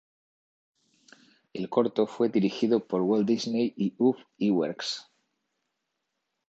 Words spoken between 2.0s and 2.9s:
fue codirigido